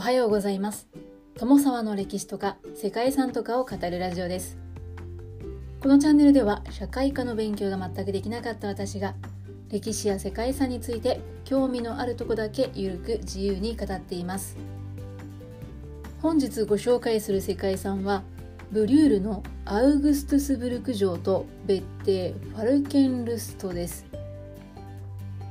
[0.00, 0.88] おはようございます。
[1.36, 4.56] 友沢の歴史とか世界遺産とかを語るラジオです。
[5.82, 9.14] このチャンネルでは社会科の勉強が全くできなかった私が
[9.68, 14.56] 歴史や世界遺産について興味のあるとこだけゆるく自由に語っています。
[16.22, 18.22] 本日ご紹介する世界遺産は
[18.72, 24.06] ブリュールのアウグストゥスブルク城と別邸ファルケンルストです。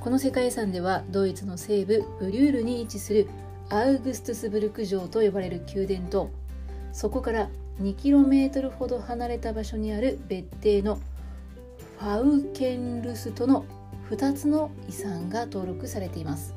[0.00, 3.28] この世界遺産ではドイツの西部ブリュールに位置する
[3.70, 6.30] アウグストゥスブルク城と呼ばれる宮殿と
[6.92, 7.48] そこから
[7.80, 10.96] 2km ほど離れた場所にある別邸の
[11.98, 13.64] ファウケンルストの
[14.10, 16.54] 2つの遺産が登録されています。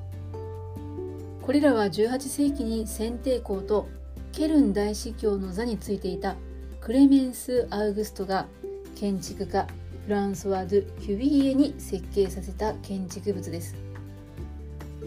[1.42, 3.90] これらは18世紀に選定公と
[4.32, 6.36] ケルン大司教の座についていた
[6.80, 8.48] クレメンス・アウグストが
[8.96, 9.68] 建築家
[10.06, 13.91] フランソワ・ドゥ・キュビーエに設計させた建築物です。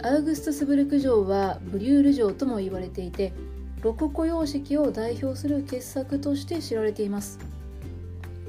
[0.04, 3.32] アウグストスブルク城はブリュール城とも言われていて
[3.80, 7.38] ロココ様式を代表する傑作として知られています。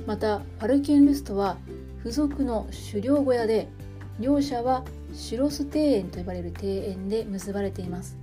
[0.06, 1.56] またファルケンルストは
[2.00, 3.70] 付属の狩猟小屋で
[4.20, 8.18] 両者はシロス庭園と呼ばれる庭園で結ばれています。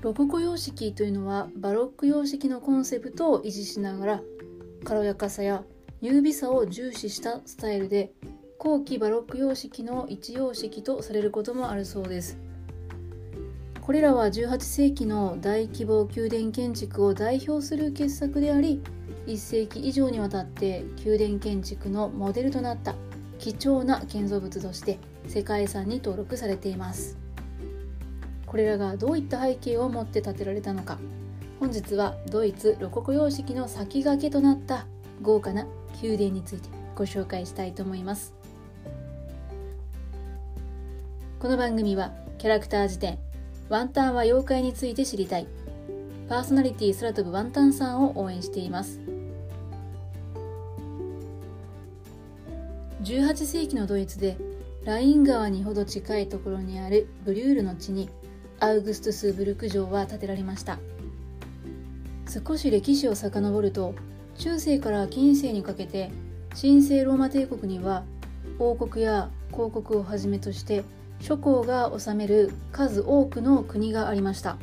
[0.00, 4.22] ロココ様式というのはバロック様式のコンセプトを維持しながら
[4.84, 5.64] 軽やかさや
[6.00, 8.12] 優美さを重視したスタイルで
[8.64, 12.38] 後期バロック様式の一様式とされることもあるそうです。
[13.82, 18.82] これらは18世紀の大規模宮殿建築を代表する傑作であり
[19.26, 22.94] 1世紀以上にわたって宮殿建築のモデルとなった
[23.38, 24.98] 貴重な建造物として
[25.28, 27.18] 世界遺産に登録されています。
[28.46, 30.98] これらがどういった背景を持って建てられたのか。
[31.60, 34.86] 本日はドイツロココ様式の先駆けとなった
[35.20, 35.66] 豪華な
[36.02, 38.43] 宮殿についてご紹介したいと思います。
[41.44, 43.18] この番組はキャラクター辞典
[43.68, 45.46] ワンタンは妖怪について知りたい。
[46.26, 48.98] パーソナリティ空飛ぶワンタンさんを応援しています。
[53.02, 54.38] 18世紀のドイツで
[54.86, 58.08] ライン川にほど近いところにあるブリュールの地に
[58.58, 60.78] アウグストゥスブルク城は建てられました。
[62.26, 63.94] 少し歴史を遡ると
[64.38, 66.10] 中世から近世にかけて
[66.58, 68.02] 神聖ローマ帝国には
[68.58, 70.84] 王国や公国をはじめとして
[71.24, 74.58] 諸侯が治める数多くの国がありました。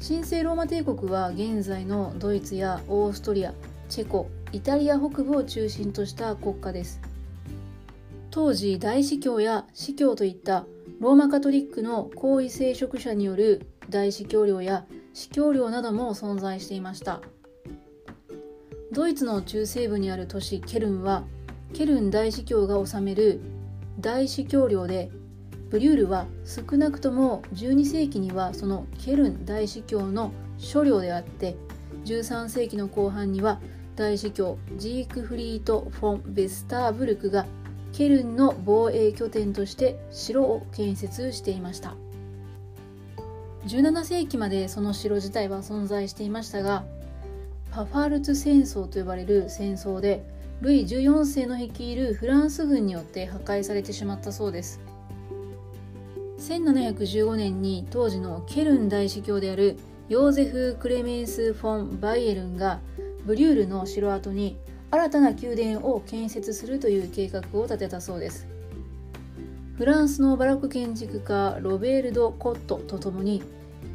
[0.00, 3.52] 神聖ローマ帝国は現在のドイツやオーストリア
[3.88, 7.00] チェコイタリア北部を中心とした国家です。
[8.30, 10.64] 当時大司教や司教といった
[11.00, 17.20] ローマカトリックの皇位聖職者による大司教領や司教領なども存在していました。
[18.92, 21.24] ドイツの中西部にある都市ケルンは
[21.72, 23.40] ケルン大司教が治める
[23.98, 25.10] 大司教領で
[25.70, 31.56] ブリュールは少なくとも12世紀にはそのケルン大司教の所領であって
[32.04, 33.60] 13世紀の後半には
[33.96, 37.46] 大司教ジークフリート・フォン・ベスターブルクが
[37.92, 41.96] ケルンの防衛拠点として城を建設していました。
[43.66, 46.84] 17世紀までその城自体は存在していましたが
[47.70, 50.24] パファルツ戦争と呼ばれる戦争で
[50.60, 54.80] ルイ14世の率いるフランス軍によって破壊されてしまったそうです。
[56.48, 59.78] 1715年に当時のケルン大司教である
[60.08, 62.80] ヨーゼフ・クレメンス・フォン・バイエルンが
[63.26, 64.56] ブリュールの城跡に
[64.90, 68.46] 新たな宮殿を建設するという計画を立てたそうです。
[69.76, 73.42] フランスのバロック建築家ロベールド・コットとともに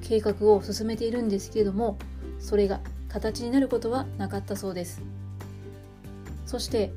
[0.03, 1.97] 計画を進めているんですけれども
[2.39, 5.01] それが形になることはなかったそうです。
[6.45, 6.91] そして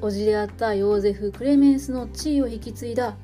[0.00, 3.14] 叔父であったヨーゼフ・クレメンスの地位を引き継いだ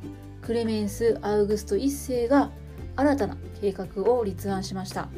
[0.43, 2.51] クレメンス・アウグスト1世が
[2.97, 5.09] 新たな計画を立案しました。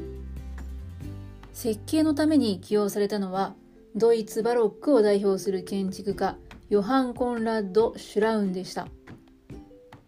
[1.52, 3.54] 設計のために起用されたのは
[3.96, 6.36] ドイツバロックを代表する建築家
[6.68, 8.88] ヨハン・コンラッド・シュラウンでした。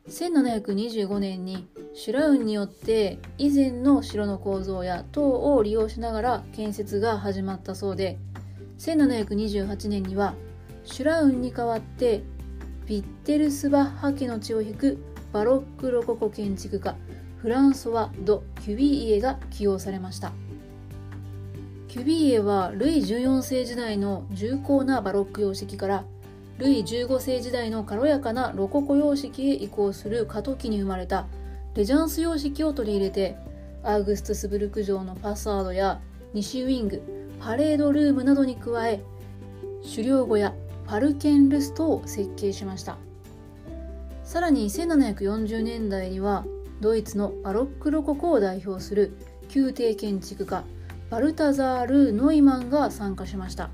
[0.08, 8.18] 1725年にシュラウンによって以前の城の構造や塔を利用しながら建設が始まったそうで
[8.78, 10.34] 1728年には
[10.84, 12.22] シュラウンに代わって
[12.86, 16.94] ビッテルスバッハ家の血を引くバロックロココ建築家
[17.38, 20.32] フランソワ・ド・キュビーエが起用されました。
[21.88, 26.04] キュビーエはルイ14世時代の重厚なバロック様式から
[26.58, 31.26] ルイ15世時代の軽やかなロココ様式へ移行する過渡期に生まれた
[31.74, 33.36] レジャンス様式を取り入れて
[33.82, 36.00] アウグストゥスブルク城のファサードや
[36.34, 37.02] 西ウィング
[37.40, 39.00] パレードルームなどに加え
[39.82, 40.54] 狩猟小屋
[40.86, 42.96] ファルケンルストを設計しました。
[44.22, 46.44] さらに1740年代には
[46.80, 49.16] ドイツのバロックロココを代表する
[49.54, 50.64] 宮廷建築家
[51.10, 53.70] バルタザール・ノイマンが参加しました。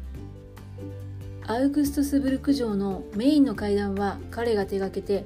[1.47, 5.25] アウグストスブルク城のメインの階段は彼が手がけて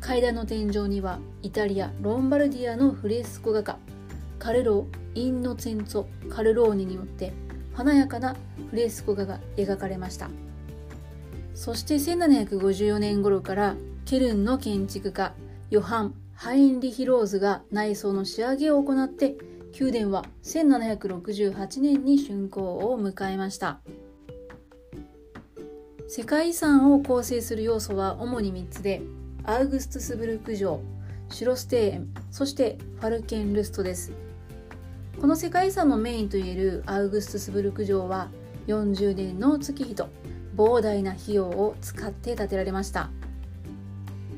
[0.00, 3.76] 階段の天井にはイタリア・ロンバルディアのフレスコ画家
[4.38, 7.32] カルロ・インノツェンツォ・カルローニによって
[7.74, 8.36] 華やかな
[8.70, 10.30] フレスコ画が描かれました。
[11.58, 13.74] そして1754年頃から
[14.04, 15.34] ケルンの建築家
[15.70, 19.34] ヨハン・ハインリヒ・ローズが内装の仕上げを行って
[19.78, 23.80] 宮殿は1768年に竣工を迎えました。
[26.06, 29.02] 世界遺産を構成する要素は主に3つで
[29.42, 30.80] アウグストスブルク城
[31.28, 34.12] シュロス庭園そしてファルケンルストです。
[35.20, 38.28] この世界遺産のメインといえるアウグストゥスブルク城は
[38.68, 40.08] 40年の月日と
[40.58, 43.10] 膨大な費用を使って建てられました。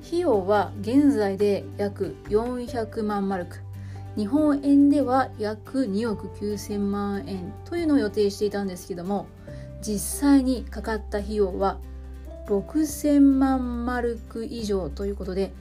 [0.06, 3.56] 費用は現在で約400万マルク。
[4.17, 9.28] 日本円では約2億9000万円というのを予定していたんですけども
[9.81, 11.78] 実際にかかった費用は
[12.49, 15.52] 6000万マルク以上ということで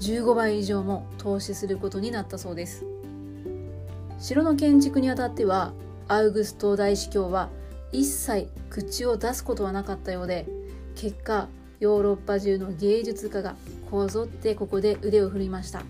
[0.00, 2.84] 15倍以上も投資することになったそうです。
[4.18, 5.72] 城の建築にあたっては
[6.08, 7.48] アウグスト大司教は
[7.92, 10.46] 一切口を出すことはなかったようで
[10.94, 11.48] 結果
[11.80, 13.54] ヨーロッパ中の芸術家が
[13.90, 15.82] こぞってここで腕を振りました。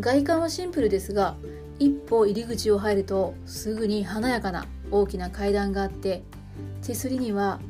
[0.00, 1.36] 外観はシンプルですが
[1.78, 6.22] 一歩入り口を入るとすぐに華やかな大きな階段があって
[6.82, 7.60] 手すりには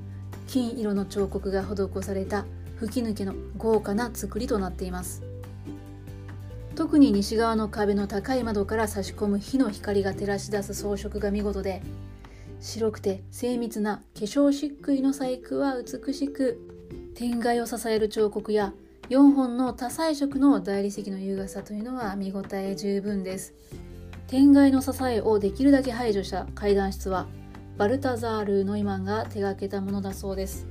[0.47, 5.23] 金色の彫刻が施された吹き抜けの豪華な造りとなっています。
[6.75, 11.82] 特に西側の壁の高い窓から差し込む火の光が照らし出す装飾が見事で
[12.60, 16.58] 白くて精密な化粧漆喰の細工は美しく
[17.14, 18.72] 天蓋を支える彫刻や
[19.10, 23.55] 4本の多彩色の大理石の優雅さというのは見応え十分です。
[24.26, 27.26] 天蓋の支えをできるだけ排除した階段室は
[27.78, 30.66] バルタザール・ノイマンが手がけたものだそうです。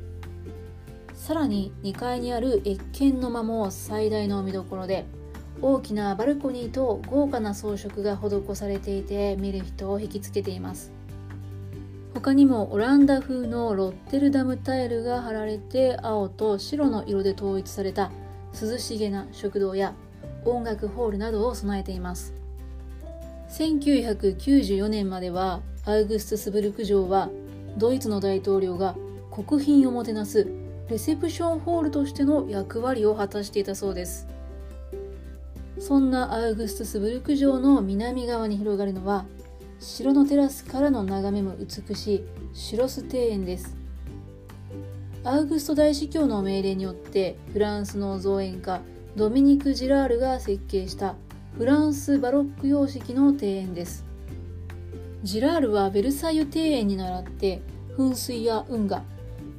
[1.15, 5.05] さらに2階にある謁見の間も最大の見どころで
[5.61, 10.96] 大きなバルコニーと豪華な装飾が施されていて見る人を引きつけています。
[12.19, 18.11] 他にもオランダ風のロッテルダムタイルが貼られて青と白の色で統一された
[18.59, 19.93] 涼しげな食堂や
[20.43, 22.33] 音楽ホールなどを備えています。
[23.51, 27.29] 1994年まではアウグストゥスブルク城は
[27.77, 28.95] ドイツの大統領が
[29.31, 30.47] 国賓をもてなす
[30.89, 34.27] レセプションホールとしての役割を果たしていたそうです。
[35.77, 39.27] そんなアウグストゥスブルク城の南側に広がるのは
[39.79, 43.77] 城のテラスからの眺めも美しいシュロス庭園です。
[45.23, 48.81] アウグスト大司教の命令によってフランスの造園家
[49.15, 51.15] ドミニク・ジラールが設計した
[51.57, 54.05] フランスバロック様式の庭園です。
[55.23, 57.61] ジラールはベルサイユ庭園に倣って
[57.97, 59.03] 噴水や運河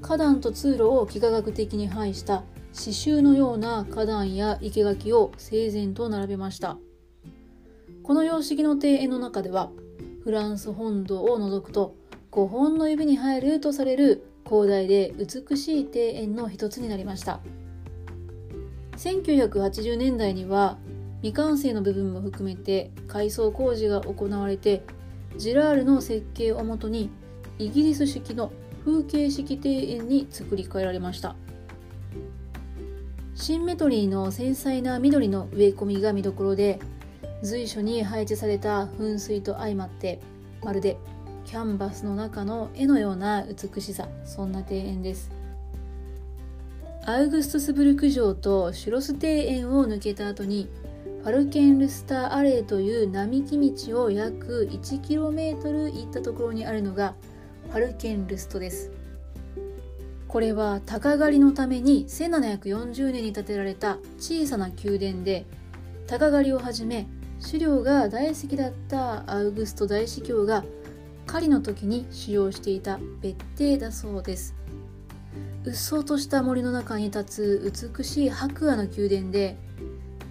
[0.03, 6.79] 花壇と通路を幾何学的に配した刺繍のような花壇や生垣を整然と並べました。
[8.03, 9.71] この様式の庭園の中では
[10.29, 11.95] フランス本土を除くと
[12.33, 17.41] 5本の指に入るとされる広大で美しい庭園の一つになりました。
[18.99, 20.77] 1980年代には
[21.23, 24.83] 未完成の部分も含めて改装工事が行われて
[25.39, 27.09] ジラールの設計をもとに
[27.59, 28.53] イギリス式の
[28.85, 31.37] 風景式庭園に作り変えられました。
[33.35, 36.81] シンメトリーの繊細な緑の植え込みが見どころで
[37.43, 40.21] 随所に配置された噴水と相まって
[40.63, 40.97] まるで
[41.45, 45.31] キャンバスの中の絵のような美しさそんな庭園です。
[47.07, 50.69] アウグストスブルク城とシュロス庭園を抜けた後に
[51.23, 57.15] ファルケンルスターアレーという並木道を約 1km 行ったところにあるのが
[57.71, 58.91] ファルケンルストです。
[60.27, 65.47] これは鷹狩りのために1740年に建てられた小さな宮殿で
[66.07, 67.07] 鷹狩りをはじめ
[67.45, 70.65] 狩猟が大好きだったアウグスト大司教が
[71.27, 74.55] 狩りの時に使用していた別邸だそうです。
[75.65, 77.25] うっそうとした森の中に立
[77.63, 79.57] つ美しい白亜の宮殿で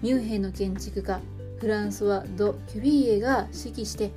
[0.02, 1.20] ミュンヘンの建築家
[1.60, 4.12] フランソワ・ド・キュビーエが指揮して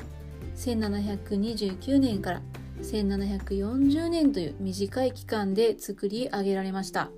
[0.55, 2.41] 1729年から
[2.81, 7.09] 1740年という短い期間で作り上げられました。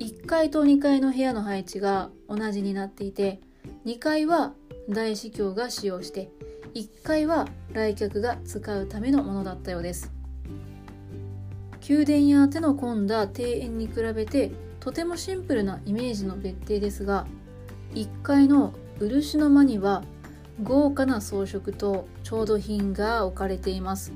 [0.00, 3.40] 1階と2階の部屋の配置が同じになっていて
[3.84, 4.54] 2階は
[4.88, 6.30] 大司教が使用して
[6.74, 10.10] 1階は来客が使うためのものだったようです。
[11.86, 17.26] 宮殿や手の込んだ庭園に比べてとてもシンプルなイメージの別邸ですが
[17.92, 20.02] 1階の漆の間には
[20.62, 24.12] 豪華な装飾と調度品が置かれています。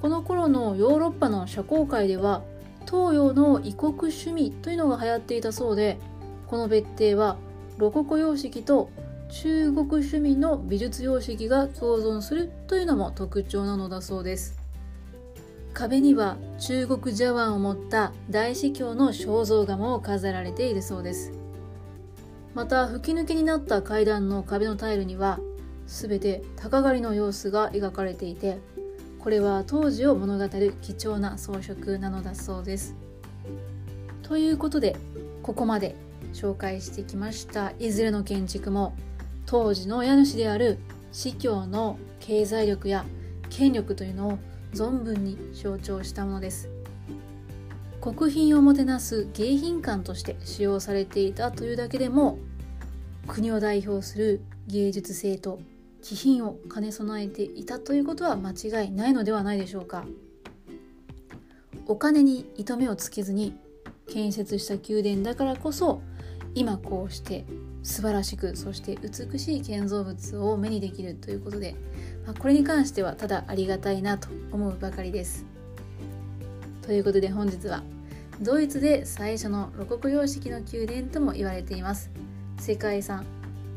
[0.00, 2.44] この頃のヨーロッパの社交界では
[2.82, 5.98] 東洋の異国趣味というのが流行っていたそうで
[6.46, 7.36] この別邸は
[7.76, 8.90] ロココ様式と
[9.30, 14.56] 中国趣味の美術様式が共存するというのも特徴なのだそうです。
[15.72, 21.32] 壁には中国茶碗を持った大司教の肖像画も飾られているそうです。
[22.54, 25.40] また吹き抜けになった階段の壁のタイルには
[25.88, 28.58] 全て鷹狩りの様子が描かれていて
[29.18, 32.94] これは当時を物語る貴重な装飾なのだそうです。
[34.22, 34.96] ということで
[35.42, 35.96] ここまで
[36.34, 37.72] 紹介してきました。
[37.78, 38.94] いずれの建築も
[39.46, 40.78] 当時の家主である
[41.12, 43.04] 司教の経済力や
[43.48, 44.38] 権力というのを
[44.74, 46.68] 存分に象徴したものです。
[48.00, 52.36] 国賓をもてなす迎賓館として使用されていたというだけでも
[53.26, 55.58] 国を代表する芸術性と
[56.02, 60.04] 気品を兼ね備えていたということは間違いないのではないでしょうか。
[61.86, 63.54] お金に糸目をつけずに
[64.06, 66.02] 建設した宮殿だからこそ
[66.54, 67.44] 今こうして
[67.82, 71.74] 素晴らしくそして美しい建造物を目にできるということで、
[72.26, 75.44] まあ、これに関してはただありがたいなと思うばかりです。
[76.82, 77.82] ということで本日は
[78.40, 82.10] ドイツで最初のロココ様式の宮殿とも言われています。
[82.58, 83.24] 世界遺産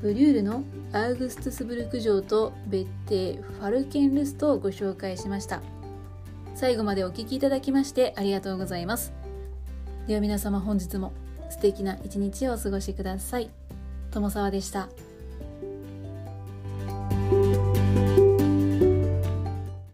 [0.01, 5.61] ブリュールのアウグストスブルク城と別邸ファルケンルストをご紹介しました。
[6.55, 9.13] 最後までお聴きいただきましてありがとうございます。
[10.07, 11.11] では皆様本日も
[11.49, 13.49] 素敵な一日をお過ごしください。
[14.11, 14.89] 友沢でした。